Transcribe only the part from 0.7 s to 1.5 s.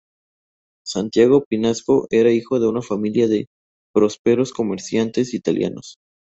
Santiago